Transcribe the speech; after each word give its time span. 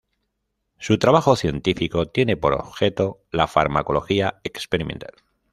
Su 0.79 0.97
trabajo 0.97 1.35
científico 1.35 2.07
tiene 2.07 2.35
por 2.35 2.53
objeto 2.53 3.21
la 3.29 3.45
farmacología 3.45 4.41
experimental. 4.43 5.11